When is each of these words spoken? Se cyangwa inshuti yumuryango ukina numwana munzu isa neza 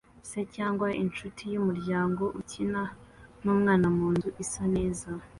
Se 0.29 0.41
cyangwa 0.55 0.87
inshuti 1.03 1.43
yumuryango 1.53 2.23
ukina 2.39 2.81
numwana 3.43 3.87
munzu 3.97 4.29
isa 4.43 4.63
neza 4.75 5.09